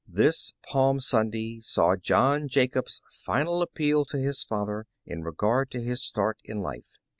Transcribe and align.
This 0.07 0.55
Palm 0.67 0.99
Sunday 0.99 1.59
saw 1.61 1.95
John 1.95 2.47
Jacob's 2.47 3.01
final 3.07 3.61
appeal 3.61 4.03
to 4.05 4.17
his 4.17 4.41
father, 4.41 4.87
in 5.05 5.21
regard 5.21 5.69
to 5.73 5.79
his 5.79 6.01
start 6.01 6.37
in 6.43 6.57
life. 6.57 6.97